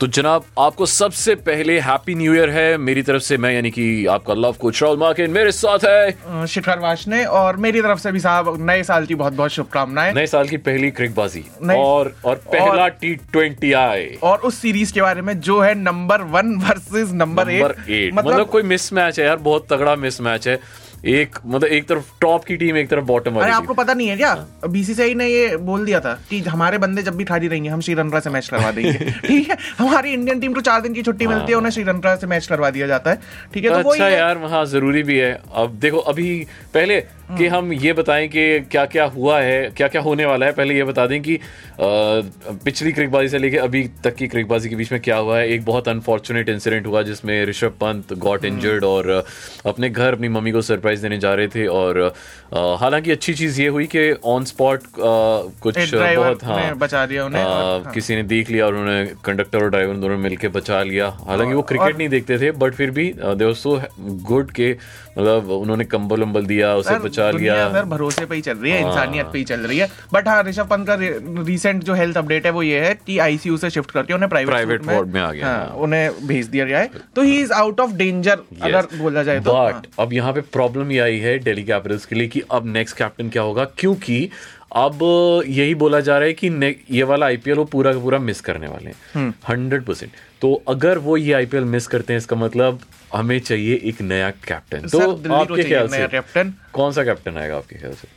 तो 0.00 0.06
जनाब 0.06 0.44
आपको 0.58 0.86
सबसे 0.86 1.34
पहले 1.34 1.78
हैप्पी 1.80 2.14
न्यू 2.14 2.34
ईयर 2.34 2.50
है। 2.50 2.76
मेरी 2.78 3.02
तरफ़ 3.02 3.22
से 3.22 3.36
मैं 3.36 3.52
यानी 3.52 3.70
कि 3.70 3.84
आपका 4.06 4.34
लव 4.34 4.56
कोच 4.60 4.82
राहुल 4.82 4.98
मार्किन 4.98 5.30
मेरे 5.30 5.52
साथ 5.52 5.84
है। 5.84 6.46
शिखर 6.46 6.78
वाशने 6.78 7.24
और 7.24 7.56
मेरी 7.56 7.80
तरफ़ 7.82 7.98
से 7.98 8.12
भी 8.12 8.20
साहब 8.20 8.56
नए 8.60 8.82
साल 8.82 9.06
की 9.06 9.14
बहुत 9.14 9.32
बहुत 9.32 9.50
शुभकामनाएँ। 9.50 10.12
नए 10.14 10.26
साल 10.26 10.48
की 10.48 10.56
पहली 10.56 10.90
क्रिकबाजी। 10.90 11.44
और 11.76 12.14
और 12.24 12.34
पहला 12.46 12.88
टी 12.88 13.14
ट्वेंटी 13.32 13.72
आए। 13.72 14.06
और 14.22 14.38
उस 14.38 14.58
सीरीज़ 14.58 14.92
के 14.92 15.02
बारे 15.02 15.22
में 15.22 15.38
जो 15.40 15.60
है 15.60 15.74
number 15.74 16.22
one 16.34 16.54
versus 16.68 17.12
number 17.14 17.50
eight 17.50 17.88
eight 17.90 18.14
मतलब 18.14 18.48
कोई 18.48 18.62
मिस 18.62 18.92
मैच 18.92 19.20
है 19.20 19.26
यार 19.26 19.36
बहुत 19.36 19.66
तगड़ा 19.72 19.96
मिस 19.96 20.20
मैच 20.20 20.48
है। 20.48 20.58
एक 21.04 21.36
मतलब 21.46 21.68
एक 21.68 21.86
तरफ़ 21.88 22.10
टॉप 22.20 22.44
की 22.44 22.56
टीम 22.56 22.76
एक 22.76 22.88
तरफ़ 22.88 23.04
बॉटम 23.04 23.30
अरे 23.30 23.40
वाली 23.40 23.52
आपको 23.52 23.74
पता 23.74 23.94
नहीं 23.94 24.08
है 24.08 24.16
क्या? 24.16 24.34
बीसीसीआई 24.68 25.14
ने 25.14 25.26
ये 25.28 25.56
बोल 25.56 25.84
दिया 25.86 26.00
था 26.00 26.12
कि 26.30 26.40
हमारे 26.40 26.78
बंदे 26.78 27.02
जब 27.02 27.16
भी 27.16 27.24
खाली 27.24 27.48
रहेंगे 27.48 27.68
हम 27.68 27.80
श्रीलंका 27.80 28.20
से 28.20 28.30
मैच 28.30 28.48
करवा 28.48 28.70
देंगे। 28.70 28.92
ठीक 29.26 29.50
है? 29.50 29.56
हमारी 29.78 30.12
इंडियन 30.12 30.40
टीम 30.40 30.52
को 30.52 30.60
चार 30.60 30.80
दिन 30.80 30.94
की 30.94 31.02
छुट्टी 31.02 31.26
मिलती 31.26 31.52
है 31.52 31.58
उन्हें 31.58 31.72
श्रीलंका 31.72 32.14
से 32.16 32.26
मैच 32.26 32.46
करवा 32.46 32.70
दिया 32.70 32.86
जाता 32.86 33.10
है। 33.10 33.18
ठीक 33.54 33.64
है 33.64 33.82
तो 33.82 33.88
अच्छा 33.90 34.08
यार 34.08 34.38
वहाँ 34.38 34.64
ज़रूरी 34.66 35.02
भी 35.02 35.18
है। 35.18 35.32
अब 35.54 35.78
देखो 35.80 35.98
अभी 35.98 36.46
पहले। 36.74 37.04
कि 37.38 37.46
हम 37.46 37.72
ये 37.72 37.92
बताएँ 37.92 38.26
कि 38.28 38.42
क्या 38.60 38.84
क्या 38.86 39.04
हुआ 39.04 39.40
है 39.40 39.70
क्या 39.76 39.86
क्या 39.88 40.00
होने 40.02 40.24
वाला 40.24 40.46
है 40.46 40.52
पहले 40.52 40.74
ये 40.74 40.84
बता 40.84 41.06
दें 41.06 41.20
कि 41.22 41.38
पिछली 41.80 42.92
क्रिकबाजी 42.92 43.28
से 43.28 43.38
लेके 43.38 43.56
अभी 43.58 43.82
तक 44.04 44.14
की 44.14 44.26
क्रिकबाजी 44.28 44.68
के 44.68 44.76
बीच 44.76 44.92
में 44.92 45.00
क्या 45.00 45.16
हुआ 45.16 45.38
है। 45.38 45.48
एक 45.48 45.64
बहुत 45.64 45.88
अनफॉर्चुनेट 45.88 46.48
इंसिडेंट 46.48 46.86
हुआ 46.86 47.02
जिसमें 47.02 47.44
ऋषभ 47.46 47.72
पंत 47.80 48.12
गॉट। 48.18 48.44
इंजर्ड 48.44 48.84
और 48.84 49.10
अपने 49.66 49.90
घर 49.90 50.12
अपनी 50.12 50.28
मम्मी 50.28 50.50
को 50.50 50.62
सरप्राइज़ 50.86 51.02
देने 51.02 51.18
जा 51.18 51.34
रहे 51.34 51.48
थे 51.48 51.66
और 51.66 51.98
हालाँकि 52.80 53.10
अच्छी 53.10 53.34
चीज़ 53.34 53.60
ये 53.60 53.68
हुई 53.68 53.86
कि 53.94 54.10
ऑन 54.24 54.44
स्पॉट 54.44 54.82
कुछ 54.96 55.94
बहुत 55.94 56.44
हाँ 56.44 56.74
बचा 56.78 57.04
लिया 57.04 57.24
उन्हें 57.26 57.42
और- 57.44 57.84
हाँ। 57.84 57.92
किसी 57.94 58.16
ने 58.16 58.22
देख 58.22 58.50
लिया 58.50 58.66
और 58.66 58.74
उन्होंने 58.74 59.04
कंडक्टर 59.24 59.62
और 59.62 59.70
ड्राइवर 59.70 59.96
दोनों 60.04 60.18
मिलकर 60.18 60.48
बचा 60.56 60.82
लिया 60.82 61.08
हालाँकि 61.26 61.54
वो 61.54 61.62
क्रिकेट 61.70 61.98
नहीं 61.98 62.08
देखते 62.08 62.38
थे 62.38 62.50
बट 62.62 62.74
फिर 62.74 62.90
भी 62.98 63.12
दे 63.18 63.44
वाज 63.44 63.56
सो 63.56 63.80
गुड 64.30 64.50
के 64.58 64.70
मतलब 65.18 65.50
उन्होंने 65.50 65.84
कंबल 65.90 66.22
उम्बल 66.22 66.46
दिया 66.46 66.74
उसे 66.76 66.98
बचा 67.00 67.30
लिया 67.30 67.82
भरोसे 67.84 68.24
पे 68.26 68.34
ही 68.34 68.40
चल 68.42 68.56
रही 68.56 68.72
है 68.72 68.82
हाँ। 68.82 68.90
इंसानियत 68.90 69.26
पे 69.32 69.38
ही 69.38 69.44
चल 69.44 69.60
रही 69.66 69.78
है 69.78 69.88
बट 70.12 70.28
हाँ 70.28 70.42
ऋषभ 70.44 70.68
पंत 70.70 70.86
का 70.86 70.96
रिसेंट 71.46 71.82
जो 71.84 71.94
हेल्थ 71.94 72.16
अपडेट 72.18 72.46
है 72.46 72.52
वो 72.52 72.62
ये 72.62 72.80
है 72.80 72.94
कि 73.06 73.18
आईसीयू 73.18 73.56
से 73.56 73.70
शिफ्ट 73.70 73.90
करके 73.90 74.14
उन्हें 74.14 74.28
प्राइवेट 74.30 74.54
Private 74.56 74.86
ward 74.88 75.12
में 75.14 75.20
आ 75.20 75.30
गया, 75.32 75.46
हाँ। 75.46 75.66
उन्हें 75.78 76.26
भेज 76.26 76.46
दिया 76.46 76.64
गया 76.64 76.78
है 76.78 76.90
तो 77.16 77.22
he 77.22 77.38
is 77.40 77.52
out 77.52 77.80
of 77.80 77.92
danger 77.96 78.38
अगर 78.62 78.86
बोला 78.98 79.22
जाए 79.22 79.40
तो 79.40 79.52
हाँ। 79.52 79.66
बट 79.72 79.86
अब 80.00 80.12
यहाँ 80.12 80.32
पे 80.32 80.40
प्रॉब्लम 80.52 80.75
ये 80.84 80.98
आई 80.98 81.18
है 81.18 81.38
डेली 81.38 81.62
कैपिटल्स 81.64 82.06
के 82.06 82.16
लिए 82.16 82.28
कि 82.28 82.42
अब 82.50 82.66
नेक्स्ट 82.66 82.96
कैप्टन 82.96 83.28
क्या 83.28 83.42
होगा? 83.42 83.64
क्योंकि 83.78 84.28
अब 84.76 84.98
यही 85.46 85.74
बोला 85.74 86.00
जा 86.00 86.16
रहा 86.18 86.26
है 86.26 86.32
कि 86.34 86.48
ये 86.90 87.02
वाला 87.02 87.26
आईपीएल 87.26 87.56
वो 87.56 87.64
पूरा 87.64 87.92
का 87.92 87.98
पूरा 87.98 88.18
मिस 88.18 88.40
करने 88.40 88.66
वाले 88.66 88.90
हम्म। 89.14 89.26
हैं 89.26 89.34
हंड्रेड 89.48 89.84
परसेंट 89.84 90.10
तो 90.40 90.52
अगर 90.68 90.98
वो 90.98 91.16
ये 91.16 91.32
आईपीएल 91.32 91.64
मिस 91.64 91.86
करते 91.86 92.12
हैं 92.12 92.18
इसका 92.18 92.36
मतलब 92.36 92.80
हमें 93.14 93.38
चाहिए 93.40 93.80
एक 93.84 94.00
नया 94.02 94.30
कैप्टन 94.30 94.88
तो 94.88 95.00
आपके 95.34 95.62
ख्याल 95.64 95.88
से 95.88 96.06
कैप्टन। 96.08 96.52
कौन 96.72 96.92
सा 96.92 97.04
कैप्टन 97.04 97.36
आएगा 97.36 97.56
आपके 97.56 97.76
ख्याल 97.76 97.92
से? 97.92 98.08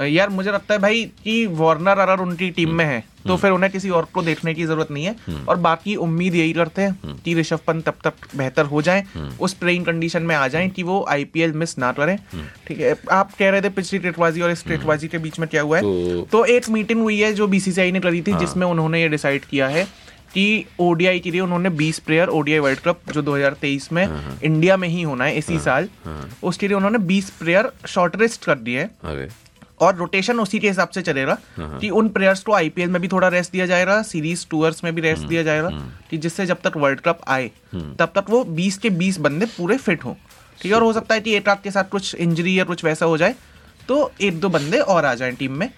यार 0.00 0.28
मुझे 0.28 0.52
लगता 0.52 0.74
है 0.74 0.80
भाई 0.80 1.04
कि 1.24 1.46
वार्नर 1.46 1.98
अगर 1.98 2.22
उनकी 2.22 2.50
टीम 2.50 2.70
में 2.74 2.84
है 2.84 2.98
हम्म। 2.98 3.28
तो 3.28 3.36
फिर 3.36 3.50
उन्हें 3.50 3.72
किसी 3.72 3.90
और 3.90 4.04
को 4.04 4.22
देखने 4.22 4.54
की 4.54 4.64
ज़रूरत 4.64 4.90
नहीं 4.90 5.04
है। 5.04 5.16
और 5.48 5.56
बाकी 5.56 5.94
उम्मीद 5.96 6.34
यही 6.34 6.52
करते 6.52 6.82
हैं 6.82 6.90
हम्म। 7.04 7.16
कि 7.24 7.34
ऋषभ 7.34 7.58
पंत 7.66 7.84
तब 7.88 7.94
तक 8.04 8.12
बेहतर 8.36 8.64
हो 8.64 8.82
जाए 8.82 9.04
उस 9.40 9.54
प्लेइंग 9.54 9.84
कंडीशन 9.84 10.22
में 10.22 10.34
आ 10.36 10.48
जाए 10.48 10.68
कि 10.68 10.82
वो 10.82 11.04
आईपीएल 11.08 11.52
मिस 11.52 11.78
ना 11.78 11.92
करें। 11.92 12.16
हम्म। 12.32 12.44
ठीक 12.66 12.80
है 12.80 12.94
आप 13.10 13.34
कह 13.38 13.50
रहे 13.50 13.62
थे 13.62 13.68
पिछली 13.68 13.98
टेटबाजी 13.98 14.40
और 14.40 14.50
इस 14.50 14.66
टेटबाजी 14.66 15.08
के 15.08 15.18
बीच 15.18 15.38
में 15.38 15.48
क्या 15.48 15.62
हुआ 15.62 15.76
है? 15.76 15.82
तो- 15.82 16.16
हाँ। 16.16 16.24
तो 16.32 16.44
एक 16.44 16.68
मीटिंग 16.68 17.00
हुई 17.00 17.20
है 17.20 17.32
जो 17.32 17.46
बीसीसीआई 17.46 17.92
ने 17.92 18.00
करी 18.00 18.22
थी 18.22 18.38
जिसमें 18.38 18.66
उन्होंने 18.66 19.02
ये 19.02 19.08
डिसाइड 19.08 19.44
किया 19.44 19.68
है 19.68 19.84
कि 20.34 20.64
ओडीआई 20.80 21.18
के 21.20 21.30
लिए 21.30 21.40
उन्होंने 21.40 21.70
20 21.70 21.98
प्लेयर 21.98 22.28
ओडीआई 22.28 22.58
वर्ल्ड 22.58 22.78
कप 22.78 23.00
जो 23.12 23.22
2023 23.22 23.92
में 23.92 24.04
हाँ, 24.06 24.38
इंडिया 24.44 24.76
में 24.76 24.88
ही 24.88 25.02
होना 25.02 25.24
है 25.24 25.36
इसी 25.38 25.58
साल 25.58 25.88
उसके 26.42 26.68
लिए 26.68 26.76
उन्होंने 26.76 26.98
20 26.98 27.30
प्लेयर 27.30 27.70
शॉर्टलिस्ट 27.88 28.44
कर 28.44 28.58
दिए 28.58 28.80
हैं। 28.80 28.90
और 29.80 29.94
रोटेशन 29.96 30.40
उसी 30.40 30.58
के 30.58 30.68
हिसाब 30.68 30.88
से 30.88 31.02
चलेगा 31.02 31.36
कि 31.60 31.90
उन 31.90 32.08
प्लेयर्स 32.08 32.42
को 32.42 32.52
आईपीएल 32.52 32.90
में 32.90 33.00
भी 33.02 33.08
थोड़ा 33.08 33.28
रेस्ट 33.28 33.52
दिया 33.52 33.66
जाएगा 33.66 34.00
सीरीज़ 34.02 34.46
टूर्स 34.50 34.84
में 34.84 34.94
भी 34.94 35.00
रेस्ट 35.00 35.22
दिया 35.24 35.42
जाएगा 35.42 35.68
कि 36.10 36.18
जिससे 36.18 36.46
जब 36.46 36.60
तक 36.64 36.76
वर्ल्ड 36.76 37.00
कप 37.00 37.20
आए 37.28 37.50
तब 37.74 38.12
तक 38.14 38.30
वो 38.30 38.44
20 38.56 38.76
के 38.78 38.90
20 38.90 39.18
बंदे 39.18 39.46
पूरे 39.46 39.76
फिट 39.78 40.04
हों। 40.04 40.14
ठीक 40.60 40.72
है 40.72 40.76
और 40.76 40.82
हो 40.82 40.92
सकता 40.92 41.14
है 41.14 41.20
कि 41.20 41.34
एक 41.36 41.48
रात 41.48 41.62
के 41.62 41.70
साथ 41.70 41.90
कुछ 41.90 42.14
इंजरी 42.14 42.58
या 42.58 42.64
कुछ 42.64 42.84
वैसा 42.84 43.06
हो 43.06 43.16
जाए 43.18 43.34
तो 43.88 44.10
एक 44.20 44.40
दो 44.40 44.48
बंदे 44.48 44.78
और 44.78 45.04
आ 45.04 45.14
जाए 45.14 45.30
टीम 45.32 45.52
में। 45.52 45.68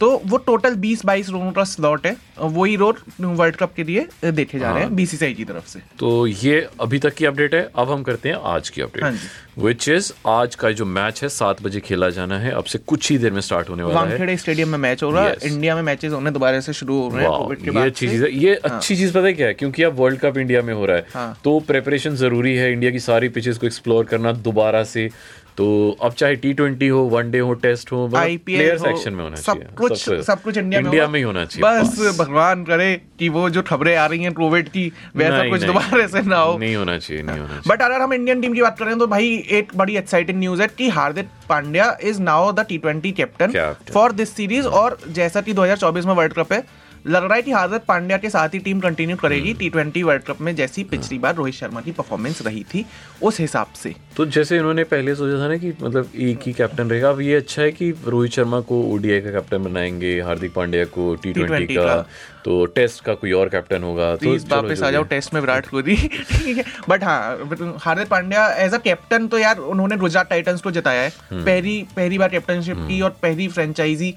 तो 0.00 0.10
वो 0.26 0.36
टोटल 0.36 0.74
20 0.74 1.04
22 1.06 1.28
रोनों 1.30 1.50
का 1.52 1.64
स्लॉट 1.64 2.06
है। 2.06 2.16
वही 2.40 2.74
रोड 2.76 2.96
वर्ल्ड 3.20 3.56
कप 3.56 3.72
के 3.76 3.84
लिए 3.84 4.06
देखे 4.32 4.58
जा 4.58 4.70
रहे 4.72 4.82
हैं 4.82 4.94
बीसीसीआई 4.96 5.34
की 5.34 5.44
तरफ़ 5.44 5.68
से। 5.68 5.80
तो 5.98 6.26
ये 6.26 6.66
अभी 6.80 6.98
तक 6.98 7.14
की 7.14 7.24
अपडेट 7.24 7.54
है 7.54 7.68
अब 7.76 7.90
हम 7.90 8.02
करते 8.02 8.28
हैं 8.28 8.36
आज 8.44 8.68
की 8.68 8.80
हाँ 8.80 8.88
अपडेट 8.88 9.62
विच 9.64 9.88
इज़ 9.88 10.12
आज 10.26 10.54
का 10.54 10.70
जो 10.70 10.84
मैच 10.84 11.22
है 11.22 11.28
सात 11.28 11.62
बजे 11.62 11.80
खेला 11.80 12.08
जाना 12.10 12.38
है। 12.38 12.50
अब 12.52 12.64
से 12.64 12.78
कुछ 12.78 13.10
ही 13.10 13.18
देर 13.18 13.32
में 13.32 13.40
स्टार्ट 13.40 13.68
होने 13.70 13.82
वाला 13.82 14.00
है। 14.24 14.36
स्टेडियम 14.36 14.68
में 14.68 14.78
मैच 14.78 15.02
हो 15.02 15.10
रहा 15.10 15.24
है। 15.24 15.36
इंडिया 15.44 15.74
में 15.74 15.82
मैचेस 15.82 16.12
होने 16.12 16.30
दोबारा 16.30 16.60
से 16.60 16.72
शुरू 16.72 17.00
हो 17.00 17.08
रहे 17.16 17.26
हैं 17.26 17.74
ये 17.74 17.86
अच्छी 17.86 18.08
चीज़ 18.08 18.24
है। 18.24 18.30
ये 18.34 18.54
अच्छी 18.54 18.96
चीज़ 18.96 19.12
पता 19.12 19.26
है 19.26 19.32
क्या 19.32 19.46
है? 19.46 19.54
क्योंकि 19.54 19.82
अब 19.82 19.98
वर्ल्ड 19.98 20.20
कप 20.20 20.38
इंडिया 20.38 20.62
में 20.62 20.74
हो 20.74 20.86
रहा 20.86 20.96
है। 20.96 21.06
हाँ। 21.14 21.38
तो 21.44 21.58
प्रेपरेशन 21.60 22.16
ज़रूरी 22.16 22.54
है। 22.56 22.72
इंडिया 22.72 22.90
की 22.90 22.98
सारी 23.00 23.28
पिचेस 23.28 23.58
को 23.58 23.66
एक्सप्लोर 23.66 24.04
करना 24.04 24.32
दोबारा 24.32 24.82
से। 24.84 25.08
तो 25.56 25.64
अब 26.02 26.12
चाहे 26.12 26.36
टी 26.36 26.52
ट्वेंटी 26.52 26.86
हो 26.88 27.00
वनडे 27.08 27.38
हो 27.38 27.52
टेस्ट 27.64 27.92
हो 27.92 28.06
प्लेयर 28.14 28.76
हो, 28.76 28.84
सेक्शन 28.84 29.12
में 29.12 29.22
होना 29.24 29.36
सब 29.36 29.52
चाहिए 29.52 29.68
कुछ 29.76 30.24
सब 30.26 30.42
कुछ 30.42 30.56
इंडिया 30.58 30.80
में 30.80 31.06
में 31.08 31.18
ही 31.18 31.22
होना 31.24 31.44
चाहिए 31.44 31.62
बस 31.64 32.18
भगवान 32.18 32.64
करे 32.64 32.94
कि 33.18 33.28
वो 33.28 33.48
जो 33.50 33.62
खबरें 33.62 33.94
आ 33.96 34.06
रही 34.06 34.22
हैं 34.22 34.32
कोविड 34.34 34.68
की 34.68 34.92
वैसा 35.16 35.48
कुछ 35.50 35.62
दोबारा 35.62 36.06
से 36.06 36.22
ना 36.22 36.36
हो। 36.36 36.56
नहीं 36.58 36.74
होना 36.76 36.98
चाहिए 36.98 37.22
नहीं 37.22 37.38
होना 37.38 37.48
चाहिए। 37.48 37.62
बट 37.68 37.82
अगर 37.82 38.00
हम 38.02 38.14
इंडियन 38.14 38.40
टीम 38.40 38.54
की 38.54 38.62
बात 38.62 38.78
करें 38.78 38.98
तो 38.98 39.06
भाई 39.06 39.34
एक 39.50 39.76
बड़ी 39.76 39.96
एक्साइटिंग 39.96 40.38
न्यूज़ 40.38 40.62
है 40.62 40.68
कि 40.78 40.88
Hardik 40.98 41.28
Pandya 41.48 41.96
is 42.02 42.20
now 42.22 42.52
the 42.52 42.66
T 42.68 42.78
twenty 42.78 43.12
captain 43.12 43.74
for 43.92 44.12
this 44.12 44.34
series 44.36 44.66
और 44.80 44.98
जैसा 45.10 45.40
कि 45.40 45.54
2024 45.54 46.04
में 46.04 46.14
वर्ल्ड 46.14 46.32
कप 46.32 46.52
है 46.52 46.62
लग 47.04 47.24
रहा 47.24 47.34
है 47.34 47.42
कि 47.42 47.52
हार्दिक 47.52 47.82
पांड्या 47.88 48.16
के 48.18 48.28
साथ 48.30 48.54
ही 48.54 48.58
टीम 48.58 48.80
कंटिन्यू 48.80 49.16
करेगी 49.16 49.48
हम्म। 49.48 49.58
टी 49.58 49.68
ट्वेंटी 49.70 50.02
वर्ल्ड 50.02 50.22
कप 50.22 50.40
में 50.40 50.54
जैसी 50.56 50.84
पिछली 50.84 51.18
बार 51.18 51.34
रोहित 51.34 51.54
शर्मा 51.54 51.80
की 51.80 51.92
परफॉर्मेंस 51.92 52.40
रही 52.42 52.62
थी 52.64 52.84
उस 53.22 53.40
हिसाब 53.40 53.72
से 53.76 53.94
तो 54.16 54.26
जैसे 54.26 54.56
इन्होंने 54.56 54.84
पहले 54.84 55.14
सोचा 55.14 55.42
था 55.42 55.48
ना 55.48 55.56
कि 55.56 55.72
मतलब 55.82 56.10
एक 56.20 56.46
ही 56.46 56.52
कैप्टन 56.52 56.90
रहेगा 56.90 57.10
अब 57.10 57.20
ये 57.20 57.34
अच्छा 57.34 57.62
है 57.62 57.70
कि 57.72 57.90
रोहित 58.06 58.32
शर्मा 58.32 58.60
को 58.62 58.82
ओडीआई 58.92 59.20
का 59.20 59.30
कैप्टन 59.30 59.64
बनाएँगे 59.64 60.20
हार्दिक 60.20 60.52
पांड्या 60.54 60.84
को 60.94 61.14
टी 61.14 61.32
ट्वेंटी 61.32 61.74
का। 61.74 62.04
तो 62.44 62.64
टेस्ट 62.74 63.04
का 63.04 63.14
कोई 63.14 63.32
और 63.32 63.48
कैप्टन 63.48 63.82
होगा 63.82 64.14
तो 64.16 64.34
वापस 64.48 64.82
आ 64.82 64.90
जाओ 64.90 65.02
टेस्ट 65.10 65.34
में 65.34 65.40
विराट 65.40 65.66
कोहली 65.66 65.96
ठीक 65.96 66.56
है 66.56 66.64
बट 66.88 67.04
हाँ 67.04 67.50
Hardik 67.82 68.08
Pandya 68.08 68.46
as 68.64 68.74
a 68.74 68.78
captain 68.78 69.26
तो 69.26 69.38
यार 69.38 69.58
उन्होंने 69.66 69.96
गुजरात 69.96 70.30
टाइटंस 70.30 70.60
को 70.60 70.70
जिताया 70.70 71.02
है 71.02 71.12
हम्म। 71.30 71.44
पहली 71.44 71.82
पहली 71.96 72.18
बार 72.18 72.28
कैप्टनशिप 72.28 72.84
की 72.88 73.00
और 73.00 73.10
पहली 73.22 73.48
फ्रेंचाइजी 73.48 74.14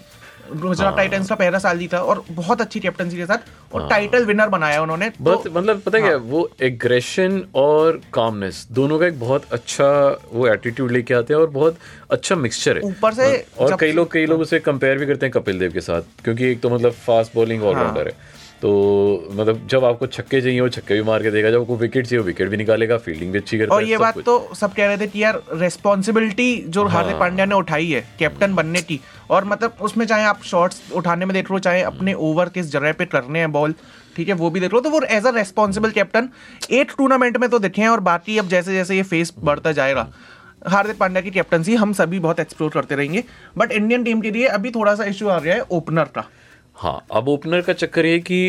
गुजरात 0.52 0.88
हाँ। 0.88 0.96
टाइटंस 0.98 1.30
का 1.30 1.36
पहला 1.36 1.60
साल 1.60 1.80
जीता 1.80 2.00
और 2.02 2.24
बहुत 2.32 2.62
अच्छी 2.62 2.80
कैप्टनसी 2.80 3.18
के 3.18 3.26
साथ 3.26 3.74
और 3.74 3.88
टाइटल 3.90 4.26
विनर 4.26 4.50
बनाया 4.50 4.82
उन्होंने 4.82 5.10
तो 5.10 5.44
मतलब 5.50 5.82
पता 5.86 6.00
क्या 6.00 6.16
वो 6.26 6.50
एग्रेशन 6.64 7.42
और 7.56 8.02
कामनेस 8.14 8.66
दोनों 8.72 9.00
का 9.00 9.08
एक 9.08 9.20
बहुत 9.20 9.52
अच्छा 9.52 9.90
वो 10.32 10.48
एटीट्यूड 10.48 10.92
लेके 10.92 11.14
आते 11.14 11.34
हैं 11.34 11.42
और 11.42 11.50
बहुत 11.50 11.78
अच्छा 12.12 12.36
मिक्सचर 12.36 12.78
है। 12.78 12.84
ऊपर 12.84 13.14
से 13.14 13.46
और 13.60 13.76
कई 13.80 13.92
लोग 13.92 14.12
कई 14.12 14.26
लोग 14.26 14.42
उसे 14.42 14.60
कंपेयर 14.60 14.98
भी 14.98 15.06
करते 15.06 15.26
हैं 15.26 15.34
कपिल 15.34 15.60
देव 15.60 15.72
के 15.72 15.82
साथ 15.82 16.24
क्योंकि 16.24 16.52
एक 16.52 16.62
तो 16.62 16.70
मतलब 16.70 16.92
फास्ट 17.06 17.36
बॉलिंग 17.36 17.64
ऑलराउंडर 17.64 18.08
है। 18.08 18.14
तो 18.62 18.70
मतलब 19.32 19.68
जब 19.70 19.84
आपको 19.86 20.08
छक्के 20.08 20.40
चाहिए 20.42 20.62
वो 20.62 20.70
छक्के 20.70 20.94
भी 20.94 21.02
मार 21.08 21.24
के 21.24 21.32
देगा 21.32 21.50
जब 21.52 21.62
आपको 21.62 21.76
विकेट 21.78 22.06
चाहिए 22.06 22.20
वो 22.20 22.26
विकेट 22.26 22.50
भी 22.50 22.58
निकालेगा 22.58 22.98
फील्डिंग 22.98 23.32
भी 23.32 23.40
अच्छी 23.40 23.58
करता 23.58 23.76
और 23.76 23.84
ये 23.84 23.96
सब 23.96 24.02
बात। 24.02 24.20
तो 24.20 24.56
सब 24.56 24.74
कह 24.74 24.88
रहे 24.88 24.98
थे 24.98 25.08
कि 25.08 25.24
यार 25.24 25.42
रेस्पॉन्सिबिलिटी 25.54 26.64
जो 26.68 26.84
हाँ। 26.84 26.92
हार्दिक 26.92 27.20
पांड्या 27.20 27.46
ने 27.46 27.56
उठाई 27.56 27.88
है 27.88 28.02
कैप्टन 28.20 28.56
बनने 28.56 28.82
की 28.82 29.00
और 29.30 29.46
मतलब 29.46 29.78
उसमें 29.82 30.06
चाहे 30.06 30.24
आप 30.24 30.42
शॉट्स 30.44 30.82
उठाने 30.96 31.26
में 31.26 31.34
देख 31.34 31.52
लो 31.52 31.60
चाहे 31.60 31.82
अपने 31.84 32.14
ओवर 32.30 32.50
किस 32.50 32.72
जगह 32.72 32.94
पे 32.94 33.06
करने 33.06 33.40
हैं 33.40 33.52
बॉल 33.52 33.76
ठीक 34.16 34.28
है 34.28 34.34
वो 34.36 34.50
भी 34.50 34.60
देख 34.60 34.74
लो 34.74 34.80
तो 34.80 34.90
वो 34.90 35.02
एज 35.10 35.26
अ 35.26 35.32
रेस्पॉन्सिबल 35.36 35.92
कैप्टन 35.92 36.30
एक 36.72 36.94
टूर्नामेंट 36.98 37.38
में 37.38 37.50
तो 37.50 37.60
दिखे 37.60 37.82
हैं 37.82 37.90
और 37.90 38.00
बाकी 38.00 38.38
अब 38.38 38.48
जैसे 38.48 38.74
जैसे 38.74 38.96
ये 38.96 39.04
फेस 39.04 39.34
बढ़ता 39.42 39.72
जाएगा 39.72 40.08
हार्दिक 40.68 40.98
पांड्या 40.98 41.22
की 41.22 41.32
कैप्टनसी 41.32 41.76
हम 41.76 41.94
सभी 41.94 42.20
बहुत 42.20 42.40
एक्सप्लोर 42.40 42.72
करते 42.72 42.96
रहेंगे 42.96 43.24
बट 43.58 43.72
इंडियन 43.72 44.04
टीम 44.04 44.22
के 44.22 44.32
लिए 44.32 44.48
अभी 44.50 44.72
थोड़ा 44.72 44.96
सा 44.96 45.04
इशू 45.06 45.28
आ 45.28 45.40
गया 45.40 45.56
है 45.56 45.66
ओपनर 45.72 46.06
का 46.06 46.26
हाँ 46.78 47.06
अब 47.12 47.30
ओपनर 47.30 47.62
का 47.62 47.74
चक्कर 47.74 48.06
ये 48.06 48.12
है 48.14 48.20
कि 48.20 48.40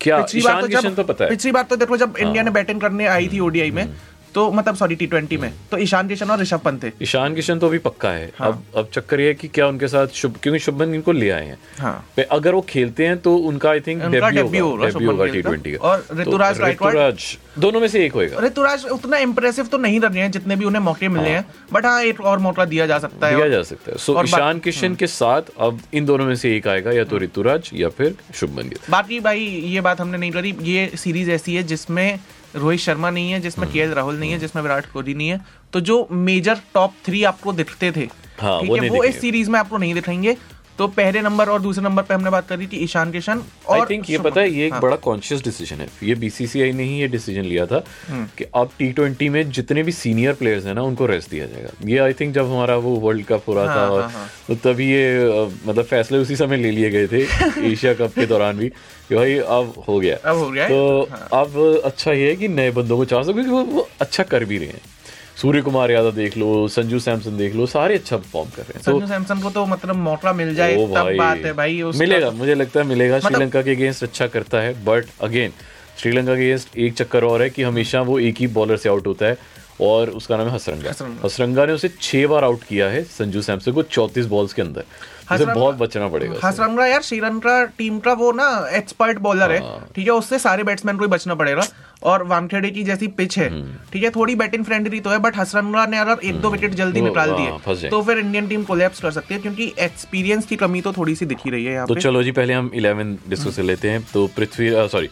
क्या 0.00 0.20
पिछली 0.20 0.40
बार 0.42 0.52
ईशान 0.52 0.62
तो 0.62 0.68
किशन 0.68 0.88
जब 0.88 0.94
तो 0.96 1.04
पता 1.04 1.24
है। 1.24 1.30
पिछली 1.30 1.52
बार 1.52 1.62
तो 1.70 1.76
देखो 1.76 1.96
जब 1.96 2.16
इंडिया 2.20 2.42
ने 2.42 2.50
बैटिंग 2.50 2.80
करने 2.80 3.06
आई 3.06 3.28
थी 3.32 3.40
ओडीआई 3.40 3.70
में 3.70 3.84
तो 4.34 4.50
मतलब 4.52 4.76
सॉरी 4.76 4.94
टी 4.94 5.06
ट्वेंटी 5.06 5.36
में। 5.36 5.52
तो 5.70 5.78
ईशान 5.78 6.08
किशन 6.08 6.30
और 6.30 6.40
ऋषभ 6.40 6.60
पंत 6.60 6.82
थे। 6.84 6.90
ईशान 7.02 7.34
किशन 7.34 7.58
तो 7.58 7.66
अभी 7.66 7.78
पक्का 7.80 8.10
है। 8.10 8.30
हाँ। 8.38 8.48
अब 8.48 8.62
अब 8.76 8.88
चक्कर 8.94 9.20
ये 9.20 9.26
है 9.28 9.34
कि 9.34 9.48
क्या 9.48 9.66
उनके 9.68 9.88
साथ 9.88 10.14
शुभ 10.14 10.36
क्योंकि 10.42 10.58
शुभमन 10.60 10.94
इनको 10.94 11.12
ले 11.12 11.30
आए 11.30 11.46
हैं। 11.46 11.58
हाँ। 11.78 12.26
अगर 12.30 12.54
वो 12.54 12.60
खेलते 12.68 13.06
हैं 13.06 13.16
तो 13.18 13.36
उनका 13.48 13.70
आई 13.70 13.80
थिंक 13.80 14.02
डेब्यू 14.04 14.66
होगा। 14.66 14.88
होगा 14.88 15.06
होगा 15.06 15.26
टी 15.26 15.42
ट्वेंटी 15.42 15.74
और 15.74 16.06
ऋतुराज 16.16 16.58
गायकवाड़? 16.58 16.92
ऋतुराज 16.92 17.36
दोनों 17.58 17.80
में 17.80 17.88
से 17.88 18.04
एक 18.04 18.12
होएगा। 18.12 18.40
ऋतुराज 18.40 18.84
उतना 18.92 19.18
इम्प्रेसिव 19.18 19.66
तो 19.66 19.78
नहीं 19.78 20.00
रहे 20.00 20.20
हैं 20.20 20.30
जितने 20.30 20.56
भी 20.56 20.64
उन्हें 20.64 20.82
मौके 20.82 21.08
मिले 21.08 21.30
हैं। 21.30 21.44
बट 21.72 21.86
हाँ 21.86 22.02
एक 22.02 22.20
और 22.22 22.38
मौका 22.38 22.64
दिया 22.66 22.86
जा 22.86 22.98
सकता 22.98 23.26
है 23.26 23.36
दिया 23.36 23.48
जा 23.48 23.62
सकता 23.62 23.92
है। 23.92 23.98
सो 23.98 24.22
ईशान 24.24 24.58
किशन 24.58 24.94
के 24.94 25.06
साथ 25.06 25.50
अब 25.60 25.80
इन 25.94 26.06
दोनों 26.06 26.26
में 26.26 26.34
से 26.36 26.56
एक 26.56 26.68
आएगा 26.68 26.92
या 26.92 27.04
तो 27.04 27.18
ऋतुराज 27.18 27.70
या 27.74 27.88
फिर 27.88 28.14
शुभमन। 28.34 28.62
गिल 28.64 28.78
बाकी 28.90 29.20
भाई 29.20 29.44
ये 29.66 29.80
बात 29.80 30.00
हमने 30.00 30.18
नहीं 30.18 30.30
करी। 30.30 30.54
ये 30.62 30.90
सीरीज़ 30.96 31.30
ऐसी 31.30 31.54
है 31.54 31.62
जिसमें 31.64 32.18
रोहित 32.56 32.80
शर्मा 32.80 33.10
नहीं 33.10 33.30
है 33.32 33.40
जिसमें 33.40 33.70
के 33.70 33.86
राहुल 33.94 34.18
नहीं 34.18 34.32
है 34.32 34.38
जिसमें 34.38 34.62
विराट 34.62 34.86
कोहली 34.86 35.14
नहीं 35.14 35.28
है। 35.28 35.40
तो 35.72 35.80
जो 35.80 36.06
मेजर 36.10 36.58
टॉप 36.74 36.94
थ्री 37.04 37.22
आपको 37.24 37.52
दिखते 37.52 37.92
थे 37.92 38.08
हाँ, 38.40 38.58
वो 38.58 38.76
वो 38.88 39.02
इस 39.04 39.20
सीरीज़ 39.20 39.50
में 39.50 39.58
आपको 39.60 39.78
नहीं 39.78 39.94
दिखेंगे। 39.94 40.36
तो 40.78 40.86
पहले 40.90 41.20
नंबर 41.22 41.48
और 41.48 41.60
दूसरे 41.62 41.82
नंबर 41.84 42.02
पे 42.02 42.14
हमने 42.14 42.30
बात 42.30 42.48
करी 42.48 42.66
थी 42.66 42.76
ईशान 42.84 43.10
किशन 43.12 43.42
आई 43.70 43.80
और 43.80 43.88
थिंक 43.90 44.08
ये। 44.10 44.18
पता 44.20 44.40
है 44.40 44.50
ये 44.50 44.66
एक 44.66 44.72
हाँ। 44.72 44.80
बड़ा 44.82 44.96
कॉन्शियस 44.98 45.42
डिसीज़न 45.44 45.80
है 45.80 45.88
ये 46.02 46.14
बीसीसीआई 46.16 46.72
ने 46.72 46.82
ही 46.82 46.98
ये 47.00 47.08
डिसीज़न 47.08 47.44
लिया 47.44 47.66
था 47.66 47.82
हम्म। 48.08 48.26
कि 48.38 48.44
अब 48.54 48.70
टी 48.78 48.90
ट्वेंटी 48.92 49.28
में 49.28 49.50
जितने 49.50 49.82
भी 49.82 49.92
सीनियर 49.92 50.32
प्लेयर्स 50.34 50.66
हैं 50.66 50.74
ना 50.74 50.82
उनको 50.82 51.06
रेस्ट 51.06 51.30
दिया 51.30 51.46
जाएगा 51.46 51.70
ये 51.84 51.98
आई 51.98 52.12
थिंक 52.12 52.34
जब 52.34 52.50
हमारा 52.50 52.76
वो 52.78 52.94
वर्ल्ड 52.98 53.26
कप 53.26 53.44
हो 53.48 53.54
रहा 53.54 53.66
था 53.66 53.72
हाँ, 53.72 53.90
और 53.90 54.02
हाँ, 54.02 54.10
हाँ। 54.10 54.28
तो 54.48 54.54
तभी 54.64 54.90
ये 54.90 55.46
मतलब 55.66 55.84
फैसले 55.84 56.18
उसी 56.18 56.36
समय 56.36 56.56
ले 56.56 56.70
लिए 56.70 56.90
गए 56.90 57.06
थे 57.06 57.22
एशिया 57.72 57.94
कप 57.94 58.14
के 58.14 58.26
दौरान 58.26 58.56
भी 58.56 58.68
कि 59.08 59.14
भाई 59.14 59.38
अब 59.38 59.84
हो 59.88 59.98
गया 60.00 60.16
अब 60.24 60.36
हो 60.36 60.50
गया 60.50 60.68
तो 60.68 61.08
हाँ। 61.10 61.28
अब 61.34 61.82
अच्छा 61.84 62.12
ये 62.12 62.28
है 62.30 62.36
कि 62.36 62.48
नए 62.50 62.70
बंदों 62.72 62.96
को 62.96 63.04
चांस 63.04 63.26
दो 63.26 63.32
क्योंकि 63.32 63.50
वो 63.50 63.88
अच्छा 64.00 64.22
कर 64.24 64.44
भी 64.44 64.58
रहे 64.58 64.68
हैं 64.68 64.93
सूर्य 65.40 65.62
कुमार 65.62 65.90
यादव 65.90 66.12
देख 66.12 66.36
लो 66.36 66.68
संजू 66.68 66.98
सैमसन 66.98 67.36
देख 67.36 67.54
लो 67.54 67.66
सारे 67.66 67.94
अच्छा 67.94 68.16
परफॉर्म 68.16 68.48
कर 68.48 68.62
रहे 68.62 68.72
हैं। 68.74 68.82
संजू 68.82 69.06
सैमसन 69.06 69.40
को 69.40 69.50
तो 69.50 69.66
मतलब 69.66 69.96
मौका 69.96 70.32
मिल 70.32 70.54
जाए 70.54 70.76
तब 70.76 71.16
बात 71.18 71.36
है 71.36 71.52
भाई। 71.52 71.82
मिलेगा 71.82 72.30
मुझे 72.30 72.54
लगता 72.54 72.80
है 72.80 72.86
मिलेगा। 72.86 73.16
मतलब- 73.16 73.34
श्रीलंका 73.34 73.62
के 73.62 73.70
अगेंस्ट 73.70 74.02
अच्छा 74.02 74.26
करता 74.26 74.58
है 74.58 74.84
बट 74.84 75.04
अगेन 75.22 75.52
श्रीलंका 75.98 76.34
के 76.34 76.40
अगेंस्ट 76.40 76.78
एक 76.78 76.94
चक्कर 76.94 77.24
और 77.24 77.42
है 77.42 77.50
कि 77.50 77.62
हमेशा 77.62 78.00
वो 78.00 78.18
एक 78.18 78.36
ही 78.38 78.46
बॉलर 78.46 78.76
से 78.76 78.88
आउट 78.88 79.06
होता 79.06 79.26
है 79.26 79.38
और 79.80 80.10
उसका 80.10 80.36
नाम 80.36 80.46
है 80.46 80.54
हसरंगा। 80.54 81.18
हसरंगा। 81.24 81.66
ने 81.66 81.72
उसे 81.72 81.88
छह 82.00 82.26
बार 82.26 82.44
आउट 82.44 82.62
किया 82.62 82.86
है 82.86 83.04
संजू 83.04 83.42
सैमसन 83.42 83.72
को 83.72 83.82
चौतीस 83.82 84.26
बॉल्स 84.26 84.52
के 84.52 84.62
अंदर। 84.62 84.84
उसे 85.32 85.44
बहुत 85.44 85.76
बचना 85.76 86.08
पड़ेगा 86.08 86.48
हसरंगा 86.48 86.86
यार 86.86 87.02
श्रीलंका 87.02 87.64
टीम 87.64 87.98
का 87.98 88.12
वो 88.12 88.32
ना 88.32 88.68
एक्सपर्ट 88.72 89.18
बॉलर 89.18 89.52
है। 89.52 89.58
हाँ। 89.58 89.88
ठीक 89.96 90.06
है 90.06 90.12
उससे 90.12 90.38
सारे 90.38 90.62
बैट्समैन 90.62 90.96
को 90.96 91.04
ही 91.04 91.10
बचना 91.10 91.34
पड़ेगा। 91.34 91.62
और 92.04 92.22
वानखेड़े 92.24 92.70
की 92.70 92.82
जैसी 92.84 93.06
पिच 93.10 93.38
है। 93.38 93.48
हम्म। 93.50 93.76
ठीक 93.92 94.02
है 94.04 94.10
थोड़ी 94.10 94.34
बैटिंग 94.34 94.64
फ्रेंडली 94.64 95.00
तो 95.00 95.10
है 95.10 95.18
बट 95.18 95.36
हसरंगा 95.36 95.84
ने 95.86 95.98
अगर 95.98 96.26
एक 96.26 96.40
दो 96.40 96.50
विकेट 96.50 96.74
जल्दी 96.74 97.00
निकाल 97.00 97.30
हाँ, 97.30 97.38
दिए 97.38 97.90
तो 97.90 98.02
फिर 98.02 98.18
इंडियन 98.18 98.48
टीम 98.48 98.64
कोलैप्स 98.64 99.00
कर 99.00 99.10
सकती 99.10 99.34
है 99.34 99.40
क्योंकि 99.40 99.72
एक्सपीरियंस 99.80 100.46
की 100.46 100.56
कमी 100.56 100.80
तो 100.80 100.92
थोड़ी 100.92 101.14
सी 101.14 101.26
दिखी 101.26 101.50
रही 101.50 101.64
है 101.64 101.72
यहाँ 101.72 101.86
तो 101.86 101.94
चलो 101.96 102.22
जी 102.22 102.32
पहले 102.32 102.52
हम 102.52 102.70
इलेवन 102.74 103.16
डिस्कस 103.28 103.56
कर 103.56 103.62
लेते 103.62 103.90
हैं। 103.90 104.06
तो 104.12 104.26
पृथ्वी 104.36 104.70
सॉरी 104.88 105.08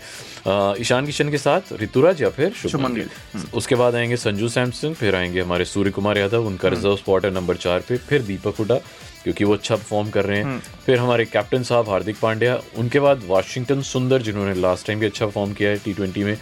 ईशान 0.82 1.06
किशन 1.06 1.30
के 1.30 1.38
साथ 1.38 1.72
ऋतुराज 1.80 2.22
या 2.22 2.28
फिर 2.30 2.52
शुभमन 2.52 2.94
गिल। 2.94 3.08
गिल। 3.34 3.46
उसके 3.54 3.74
बाद 3.74 3.94
आएँगे 3.94 4.16
संजू 4.18 4.48
सैमसन 4.48 4.94
फिर 4.94 5.16
आएँगे 5.16 5.40
हमारे 5.40 5.64
सूर्य 5.64 5.90
कुमार 5.90 6.18
यादव 6.18 6.46
उनका 6.46 6.68
रिज़र्व 6.68 6.96
स्पॉट 6.96 7.24
है 7.24 7.30
नंबर 7.34 7.56
चार 7.58 7.80
पे 7.88 7.96
फिर 7.98 8.22
दीपक 8.22 8.58
हुडा 8.58 8.80
क्योंकि 9.24 9.44
वो 9.44 9.52
अच्छा 9.54 9.74
परफॉर्म 9.76 10.08
कर 10.10 10.24
रहे 10.24 10.38
हैं। 10.38 10.58
फिर 10.86 10.98
हमारे 10.98 11.24
कैप्टन 11.24 11.62
साहब 11.62 11.88
हार्दिक 11.88 12.16
पांड्या 12.22 12.58
उनके 12.78 13.00
बाद 13.00 13.22
वाशिंगटन 13.26 13.82
सुंदर 13.82 14.22
जिन्होंने 14.22 14.54
लास्ट 14.60 14.86
टाइम 14.86 15.00
भी 15.00 15.06
अच्छा 15.06 15.26
परफॉर्म 15.26 15.52
किया 15.52 15.70
है 15.70 15.76
टी 15.84 15.92
ट्वेंटी 15.94 16.24
में। 16.24 16.36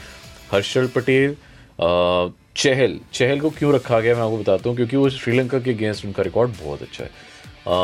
हर्षल 0.53 0.87
पटेल 0.97 1.37
चहल। 2.57 2.99
चहल 3.13 3.41
को 3.41 3.51
क्यों 3.51 3.73
रखा 3.75 4.01
गया 4.01 4.15
मैं 4.15 4.23
आपको 4.23 4.39
बताता 4.39 4.69
हूँ 4.69 4.77
क्योंकि 4.77 4.97
वो 4.97 5.09
श्रीलंका 5.11 5.59
के 5.59 5.71
अगेंस्ट 5.73 6.05
उनका 6.05 6.23
रिकॉर्ड 6.23 6.51
बहुत 6.63 6.83
अच्छा 6.83 7.05
है। 7.05 7.11
आ, 7.11 7.75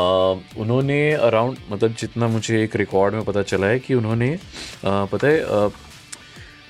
उन्होंने 0.61 1.11
अराउंड 1.13 1.57
मतलब 1.71 1.95
जितना 1.99 2.27
मुझे 2.27 2.63
एक 2.63 2.75
रिकॉर्ड 2.75 3.13
में 3.15 3.23
पता 3.23 3.41
चला 3.43 3.67
है 3.67 3.79
कि 3.79 3.93
उन्होंने 3.93 4.33
आ, 4.33 5.05
पता 5.05 5.27
है 5.27 5.69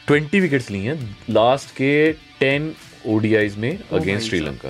ट्वेंटी 0.08 0.40
विकेट्स 0.40 0.70
ली 0.72 0.84
हैं 0.84 1.18
लास्ट 1.30 1.72
के 1.76 2.12
टेन 2.40 2.74
ओडीआईज 3.08 3.58
में 3.58 3.72
अगेंस्ट 3.92 4.30
श्रीलंका। 4.30 4.70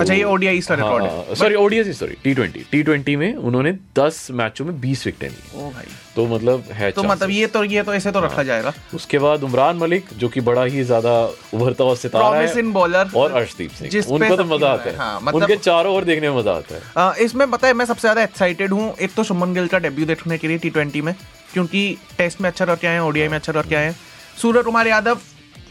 अच्छा, 0.00 0.14
ये 0.14 0.24
ODIs 0.24 0.66
का 0.66 0.74
record 0.74 1.02
है। 1.02 1.26
है 1.28 1.34
sorry 1.34 1.54
ODI 1.54 1.92
sorry 1.92 2.16
T 2.24 2.34
twenty 2.34 2.66
T 2.72 2.82
twenty 2.82 3.16
में 3.16 3.34
उन्होंने 3.34 3.72
दस 3.72 4.28
मैचों 4.30 4.64
में 4.64 4.80
बीस 4.80 5.06
विकेटें 5.06 5.28
ली 5.28 5.64
ओ 5.64 5.70
भाई। 5.70 5.84
तो 6.16 6.26
मतलब 6.26 6.64
है 6.72 6.90
तो 6.90 7.02
मतलब 7.02 7.30
ये 7.30 7.46
तो 7.46 7.64
ये 7.64 7.82
तो 7.82 7.94
ऐसे 7.94 8.10
तो 8.10 8.20
रखा 8.20 8.42
जाएगा। 8.42 8.72
उसके 8.94 9.18
बाद 9.18 9.42
उमरान 9.42 9.76
मलिक 9.76 10.04
जो 10.16 10.28
कि 10.28 10.40
बड़ा 10.40 10.64
ही 10.64 10.82
ज़्यादा 10.84 11.30
उभरता 11.54 11.84
हुआ 11.84 11.94
सितारा 11.94 12.38
है 12.38 12.54
bowler, 12.54 13.14
और 13.14 13.32
अर्शदीप 13.32 13.70
सिंह। 13.70 14.14
उनका 14.14 14.36
तो 14.36 14.44
मज़ा 14.44 14.68
आता 14.68 14.82
है। 14.82 14.90
है। 14.90 14.96
हाँ, 14.96 15.20
मतलब- 15.22 15.42
उनके 15.42 15.56
चारों 15.56 15.94
ओवर 15.94 16.04
देखने 16.04 16.30
में 16.30 16.38
मज़ा 16.38 16.52
आता 16.52 16.74
है। 16.74 16.82
आ, 16.96 17.14
इसमें 17.14 17.50
पता 17.50 17.68
है 17.68 17.74
मैं 17.74 17.84
सबसे 17.84 18.00
ज़्यादा 18.00 18.22
एक्साइटेड 18.22 18.72
हूँ 18.72 18.94
एक 18.96 19.14
तो 19.14 19.24
शुभमन 19.24 19.54
गिल 19.54 19.66
का 19.66 19.78
डेब्यू 19.78 20.06
देखने 20.06 20.38
के 20.38 20.48
लिए 20.48 20.58
टी 20.58 20.70
ट्वेंटी 20.70 21.02
में 21.02 21.14
क्योंकि 21.52 21.96
टेस्ट 22.18 22.40
में 22.40 22.50
अच्छा 22.50 22.66
करके 22.66 22.86
आए 22.86 22.94
हैं 22.94 23.00
ओडीआई 23.00 23.28
में 23.28 23.36
अच्छा 23.38 23.52
करके 23.52 23.74
आए 23.74 23.84
हैं। 23.84 23.96
सूर्य 24.42 24.62
कुमार 24.62 24.86
यादव 24.86 25.18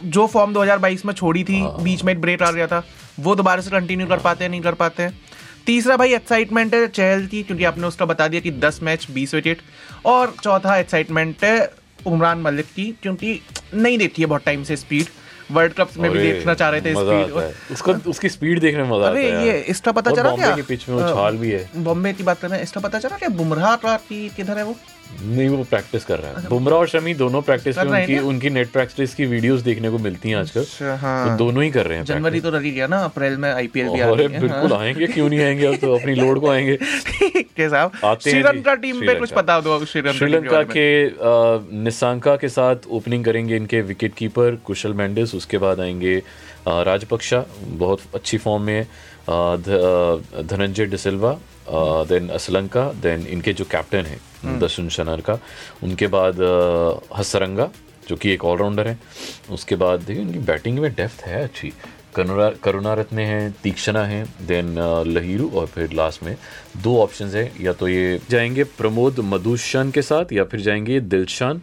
जो 0.04 0.28
फॉर्म 0.28 0.54
2022 0.54 1.06
में 1.06 1.14
छोड़ी 1.14 1.44
थी 1.44 1.60
हाँ। 1.60 1.84
बीच 1.84 2.04
में 2.04 2.14
एक 2.14 2.22
ब्रेक 2.22 2.42
आ 2.44 2.52
गया 2.52 2.68
था। 2.68 2.84
वो 3.20 3.36
दोबारा 3.36 3.62
से 3.62 3.72
कंटिन्यू 3.72 4.08
कर 4.08 4.20
पाते 4.20 4.44
हैं 4.44 4.52
नहीं 4.52 4.62
कर 4.62 4.74
पाते 4.74 5.04
हैं। 5.04 5.20
तीसरा 5.66 5.98
भाई 5.98 6.14
एक्साइटमेंट 6.14 6.74
है 6.76 6.88
चहल 6.88 7.26
की 7.28 7.44
क्योंकि 7.44 7.64
आपने 7.64 7.88
उसका 7.88 8.06
बता 8.06 8.28
दिया 8.28 8.42
कि 8.42 8.52
10 8.62 8.80
मैच 8.84 9.08
20 9.12 9.34
विकेट 9.34 9.62
और 10.06 10.34
चौथा 10.44 10.78
एक्साइटमेंट 10.78 11.44
है 11.44 11.70
उमरान 12.08 12.42
मलिक 12.42 12.66
की 12.76 12.86
क्योंकि 13.04 13.40
नहीं 13.74 13.98
देखी 13.98 14.22
है 14.22 14.28
बहुत 14.28 14.44
टाइम 14.46 14.64
से 14.64 14.76
स्पीड 14.78 15.08
वर्ल्ड 15.52 15.74
कप 15.74 15.90
में 15.98 16.10
भी 16.12 16.20
देखना 16.20 16.54
चाह 16.54 16.70
रहे 16.70 16.82
थे 16.82 16.94
स्पीड 16.94 17.32
आता 17.32 17.42
है। 17.42 18.00
उसकी 18.10 18.30
स्पीड 18.30 18.60
देखने 18.60 18.84
में 18.84 18.90
मज़ा 18.90 19.08
आता 19.08 19.10
अरे 19.10 19.48
ये 19.48 19.60
इसका 19.70 19.92
पता 19.92 20.12
और 20.12 20.18
चला 20.18 20.30
बॉम्बे 20.30 20.46
क्या? 20.46 20.56
की 20.56 20.62
पिच 20.62 20.88
में 20.90 20.96
उछाल 20.96 21.38
भी 21.38 21.52
है। 21.52 21.70
बॉम्बे 21.84 22.14
की 22.14 22.24
बात 22.24 22.40
कर 22.40 22.48
रहे 22.48 22.58
हैं 22.60 22.64
इसका 22.64 22.82
पता 22.82 23.00
चला 23.00 23.18
क्या? 23.18 23.30
बुमराह 23.32 23.76
किधर 24.10 24.58
है 24.58 24.64
वो? 24.64 24.76
नहीं 25.22 25.48
वो 25.50 25.64
प्रैक्टिस 25.64 26.06
कर 26.06 26.20
रहा 26.20 26.30
है। 26.30 26.36
अच्छा, 26.36 26.50
बुमराह 26.50 26.80
और 26.80 26.88
शमी 26.88 27.14
दोनों 27.16 27.42
प्रैक्टिस 27.42 27.78
में 27.78 27.84
उनकी 27.86 28.18
उनकी 28.30 28.50
नेट 28.50 28.70
प्रैक्टिस 28.72 29.14
की 29.16 29.26
वीडियोस 29.26 29.62
देखने 29.62 29.90
को 29.90 29.98
मिलती 29.98 30.30
हैं 30.30 30.36
आजकल। 30.38 30.62
अच्छा, 30.62 30.96
हाँ। 30.96 31.30
तो 31.30 31.38
दोनों 31.38 31.64
ही 31.64 31.70
कर 31.72 31.86
रहे 31.88 31.98
हैं 31.98 32.06
जनवरी 32.06 32.42
तो 32.42 32.52
लगी 32.52 32.72
गया 32.72 32.88
ना 32.88 32.98
अप्रैल 33.04 33.38
में 33.38 33.52
आईपीएल 33.52 33.90
भी 33.90 34.00
आ 34.00 34.06
अरे 34.06 34.24
रही 34.24 34.34
है। 34.34 34.42
बिल्कुल 34.42 34.74
हाँ। 34.74 34.82
आएँगे 34.82 35.08
क्यों 35.08 35.30
नहीं 35.30 35.40
आएँगे? 35.40 35.66
अब 35.66 35.76
तो 35.76 35.94
अपनी 35.96 36.16
लोड 36.22 36.40
को 36.42 36.50
आएँगे। 36.50 36.78
श्रीलंका 38.24 38.76
टीम 38.76 39.00
पे 39.06 39.16
कुछ। 39.16 39.34
बता 39.34 39.60
दो 39.60 39.84
श्रीलंका 39.86 40.62
के 40.72 40.88
निसांका 41.84 42.36
के 42.36 42.50
साथ 42.50 42.88
ओपनिंग 42.92 43.26
करेंगे 43.26 43.56
इनके 43.56 43.82
विकेट 43.82 44.14
कीपर 44.18 44.56
कुशल 44.66 44.94
मेंडिस 44.94 45.36
उसके 45.36 45.58
बाद 45.58 45.80
आएँगे 45.80 46.22
राजपक्षा 46.68 47.44
बहुत 47.62 48.00
अच्छी 48.16 48.38
फॉर्म 48.38 48.64
में 48.64 48.74
है 48.74 48.88
धनंजय 49.28 50.86
डिसिल्वा 50.86 51.34
देन 52.10 52.30
असलंका 52.30 52.84
देन 53.02 53.26
इनके 53.28 53.54
जो 53.54 53.66
कैप्टन 53.66 54.06
हैं। 54.06 54.60
दर्शन 54.60 54.90
शनर 54.90 55.22
का 55.22 55.38
उनके 55.84 56.08
बाद 56.08 56.42
हसरंगा 57.16 57.70
जो 58.10 58.16
कि 58.16 58.32
एक 58.32 58.46
ऑलराउंडर 58.46 58.88
है 58.88 58.98
उसके 59.52 59.76
बाद 59.76 60.02
देखिए 60.02 60.24
उनकी 60.24 60.40
बैटिंग 60.46 60.80
में 60.80 60.92
डेप्थ 60.94 61.24
है 61.26 61.44
अच्छी 61.44 61.72
करुणा 62.16 62.50
करुणा 62.64 62.94
रत्ने 62.94 63.24
हैं 63.26 63.52
तीक्षणा 63.64 64.04
हैं 64.06 64.26
देन 64.48 64.76
लहीरू 65.08 65.50
और 65.50 65.66
फिर 65.66 65.94
लास्ट 65.94 66.24
में 66.24 66.36
दो 66.78 66.98
ऑप्शंस 67.02 67.34
है 67.36 67.52
या 67.62 67.74
तो 67.74 67.88
ये 67.88 68.20
जाएँगे 68.30 68.64
प्रमोद 68.78 69.20
मधुशन 69.24 69.92
के 69.92 70.02
साथ 70.02 70.34
या 70.34 70.44
फिर 70.44 70.62
जाएँगे 70.62 71.00
दिलशान 71.00 71.62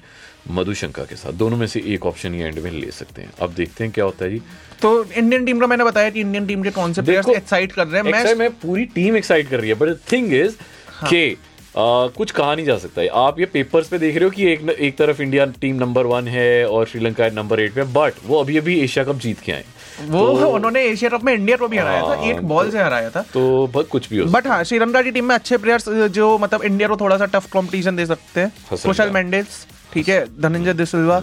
मधुशंका 0.50 1.04
के 1.04 1.16
साथ। 1.16 1.32
दोनों 1.32 1.56
में 1.56 1.66
से 1.66 1.82
एक 1.87 2.06
ऑप्शन 2.06 2.35
ये 2.35 2.47
एंड 2.47 2.59
में 2.59 2.71
ले 2.71 2.90
सकते 2.90 3.23
हैं। 3.23 3.32
अब 3.42 3.52
देखते 3.54 3.85
हैं 3.85 3.92
क्या 3.92 4.04
होता 4.04 4.25
है 4.25 4.30
जी। 4.30 4.40
तो 4.82 5.04
इंडियन 5.04 5.44
टीम 5.44 5.61
का 5.61 5.66
मैंने 5.66 5.85
बताया 5.85 6.11
कि 6.11 6.21
इंडियन 6.21 6.47
टीम 6.47 6.62
के 6.62 6.71
कौन 6.71 6.92
से 6.92 7.02
प्लेयर्स 7.02 7.28
एक्साइट 7.28 7.73
कर 7.73 7.87
रहे 7.87 8.02
हैं। 8.02 8.35
मैं 8.35 8.50
पूरी 8.61 8.85
टीम 8.94 9.16
एक्साइट 9.16 9.49
कर 9.49 9.61
रही 9.61 9.68
है 9.68 9.75
बट 9.75 9.97
थिंग 10.12 10.32
इज़ 10.35 10.56
के 11.04 11.51
आ, 11.75 12.07
कुछ 12.17 12.31
कहा 12.31 12.55
नहीं 12.55 12.64
जा 12.67 12.76
सकता 12.79 13.00
है। 13.00 13.07
आप 13.17 13.38
ये 13.41 13.47
पेपर्स 13.52 13.87
पे 13.88 13.99
देख 13.99 14.14
रहे 14.17 14.25
हो 14.25 14.31
कि 14.31 14.47
एक 14.52 14.69
एक 14.71 14.97
तरफ़ 14.97 15.21
इंडिया 15.23 15.45
टीम 15.61 15.76
नंबर 15.76 16.07
वन 16.07 16.26
है 16.29 16.67
और 16.69 16.87
श्रीलंका 16.87 17.29
नंबर 17.35 17.61
एट 17.61 17.75
पे 17.75 17.83
बट 17.93 18.14
वो 18.26 18.41
अभी 18.41 18.57
अभी 18.59 18.79
एशिया 18.81 19.05
कप 19.05 19.19
जीत 19.19 19.41
के 19.45 19.52
आए। 19.52 19.64
वो 20.02 20.26
तो, 20.41 20.49
उन्होंने 20.57 20.83
एशिया 20.87 21.11
कप 21.11 21.25
में 21.25 21.33
इंडिया 21.35 21.57
को 21.57 21.69
भी 21.69 21.79
हराया 21.79 22.02
था 22.02 22.07
हाँ, 22.07 22.25
एक 22.25 22.43
बॉल 22.49 22.71
से 22.71 22.83
हराया 22.83 23.11
था। 23.11 23.23
तो 23.33 23.67
बहुत 23.67 23.88
कुछ 23.88 24.09
भी 24.11 24.19
हो 24.19 24.26
बट 24.33 24.47
हाँ 24.47 24.62
श्रीलंका 24.64 25.02
की 25.02 25.11
टीम 25.11 25.25
में 25.25 25.35
अच्छे 25.35 25.57
प्लेयर्स 25.59 25.88
जो 26.19 26.37
मतलब 26.38 26.62
इंडिया 26.64 26.88
को 26.88 26.97
थोड़ा 26.97 27.17
सा 27.17 27.26
टफ 27.35 27.50
कॉम्पिटिशन 27.52 27.97
दे 27.97 28.07
सकते 28.07 28.41
हैं। 28.41 28.52
कुशल 28.83 29.11
मेंडिस 29.11 29.64
ठीक 29.93 30.09
है 30.09 30.25
धनंजय 30.43 30.73
दिसिल्वा 30.75 31.23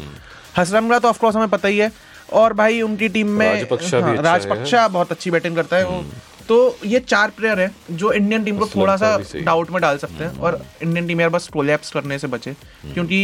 हसरंगा 0.58 1.00
तो 1.00 1.08
ऑफकोर्स 1.08 1.36
हमें 1.36 1.50
पता 1.50 1.68
ही 1.68 1.77
है। 1.77 1.91
और 2.39 2.53
भाई 2.53 2.82
उनकी 2.82 3.08
टीम 3.10 3.27
में 3.38 3.48
राजपक्षा 3.48 4.00
भी 4.00 4.03
हाँ, 4.03 4.18
अच्छा 4.18 4.29
है। 4.29 4.34
राजपक्षा 4.34 4.88
बहुत 4.88 5.12
अच्छी 5.12 5.32
बैटिंग 5.32 5.56
करता 5.56 5.77
है 5.77 5.86
वो 5.86 6.03
तो 6.50 6.77
ये 6.86 7.00
चार 7.01 7.32
प्लेयर 7.38 7.60
हैं 7.60 7.98
जो 7.98 8.12
इंडियन 8.13 8.44
टीम 8.44 8.58
को 8.58 8.68
थोड़ा 8.68 8.96
सा 8.98 9.18
डाउट 9.36 9.72
में 9.72 9.82
डाल 9.82 9.98
सकते 9.98 10.24
हैं 10.24 10.39
और 10.39 10.62
इंडियन 10.84 11.08
टीम 11.08 11.22
यार 11.22 11.29
बस 11.29 11.48
कोलैप्स 11.53 11.91
करने 11.91 12.20
से 12.20 12.27
बचे 12.27 12.53
क्योंकि 12.86 13.20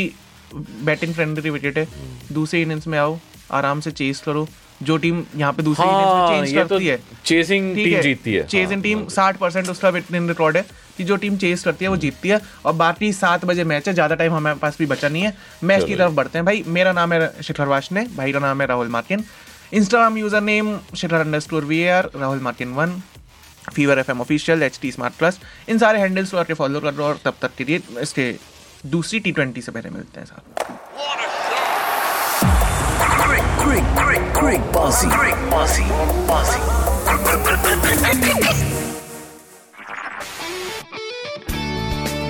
बैटिंग 0.56 1.14
फ्रेंडली 1.14 1.50
विकेट 1.50 1.78
है। 1.78 1.88
दूसरे 2.34 2.62
इनिंग्स 2.62 2.88
में 2.88 2.98
आओ 3.00 3.18
आराम 3.54 3.80
से 3.80 3.92
चेस 3.94 4.22
करो। 4.22 4.48
जो 4.84 4.96
टीम 4.98 5.24
यहाँ 5.36 5.52
पे 5.54 5.64
दूसरी 5.64 5.86
इनिंग्स 5.86 6.06
में 6.06 6.14
हाँ 6.14 6.30
चेंज 6.30 6.56
ये 6.56 6.64
तो 6.66 6.78
है। 6.80 6.98
चेसिंग 7.26 7.76
टीम 7.76 7.94
है। 7.94 8.02
जीतती 8.02 8.34
है। 8.34 8.44
चेजिंग 8.46 8.72
हाँ, 8.72 8.82
टीम 8.82 9.06
साठ 9.10 9.38
परसेंट 9.38 9.70
उसका 9.70 9.90
विन 9.90 10.28
रिकॉर्ड 10.28 10.58
है 10.58 10.66
कि 10.98 11.04
जो 11.04 11.16
टीम 11.16 11.38
चेस 11.38 11.64
करती 11.64 11.86
है 11.86 11.90
वो 11.90 11.98
जीतती 11.98 12.30
है। 12.30 12.40
और 12.66 12.74
बाकी 12.74 13.12
सात 13.14 13.46
बजे 13.46 13.64
मैच 13.64 13.88
है 13.88 13.94
ज़्यादा 13.94 14.16
टाइम 14.16 14.34
हमारे 14.34 14.60
पास 14.60 14.78
भी 14.80 14.86
बचा 14.86 15.10
नहीं 15.10 15.24
है। 15.24 15.36
मैच 15.64 15.84
की 15.84 15.96
तरफ़ 15.96 16.14
बढ़ते 16.14 16.38
हैं। 16.38 16.46
भाई 16.46 16.64
मेरा 16.68 16.94
नाम 16.94 17.14
है 17.14 17.32
शिखर 17.44 17.68
वाशने 17.68 18.06
भाई 18.18 18.32
का 18.32 18.40
नाम 18.40 18.62
है 18.62 18.68
Rahul 18.68 18.88
Markin. 18.90 19.24
Instagram 19.74 20.18
user 20.18 20.42
name 20.44 20.78
शिटर 20.96 21.16
underscore 21.16 21.66
we 21.66 21.86
are 21.90 22.10
Rahul 22.16 22.40
Markin 22.40 22.74
one 22.74 23.02
fever 23.74 24.00
F 24.00 24.12
M 24.12 24.22
official 24.22 24.64
H 24.64 24.80
T 24.82 24.92
smart 24.92 25.14
plus 25.14 25.40
इन 25.70 25.78
सारे 25.78 26.00
हैंडल्स 26.00 26.32
को 26.32 26.38
आपके 26.38 26.54
फॉलो 26.54 26.80
कर 26.80 26.94
रहे 26.94 27.02
हो 27.02 27.04
और 27.04 27.20
तब 27.26 27.34
तक 27.42 27.56
के 27.58 27.64
लिए 27.64 27.82
इसके 28.02 28.36
दूसरी 28.86 29.20
टी 29.20 29.32
ट्वेंटी 29.32 29.62
से 29.62 29.72
पहले 29.72 29.90
मिलते 29.90 30.20
हैं 30.20 30.28
साथ। 30.28 30.64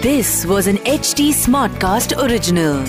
This 0.02 0.46
was 0.46 0.70
an 0.70 0.80
H 0.88 1.14
T 1.18 1.34
smart 1.34 1.74
cast 1.74 2.14
original 2.14 2.86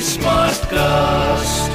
smart 0.00 0.64
cast 0.66 1.73